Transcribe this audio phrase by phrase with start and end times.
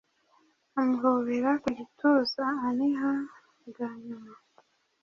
[0.79, 3.11] Amuhobera ku gituza, aniha
[3.67, 4.33] bwa nyuma.